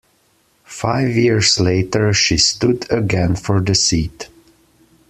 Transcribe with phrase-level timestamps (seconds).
[0.65, 4.29] Five years later she stood again for the seat.